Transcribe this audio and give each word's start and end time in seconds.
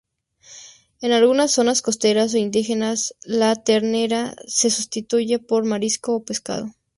En 1.01 1.11
algunas 1.11 1.51
zonas 1.51 1.83
costeras 1.83 2.33
o 2.33 2.37
indígenas, 2.39 3.13
la 3.23 3.55
ternera 3.55 4.33
se 4.47 4.71
sustituye 4.71 5.37
por 5.37 5.63
marisco 5.63 6.15
o 6.15 6.23
pescado. 6.23 6.71